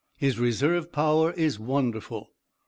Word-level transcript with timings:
His 0.17 0.39
reserve 0.39 0.91
power 0.91 1.31
is 1.33 1.59
wonderful. 1.59 2.31